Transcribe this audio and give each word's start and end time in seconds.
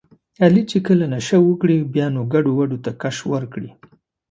علي 0.43 0.63
چې 0.71 0.77
کله 0.87 1.05
نشه 1.13 1.37
وکړي 1.41 1.77
بیا 1.93 2.07
نو 2.15 2.21
ګډوډو 2.33 2.77
ته 2.85 2.91
کش 3.01 3.17
ورکړي. 3.31 3.69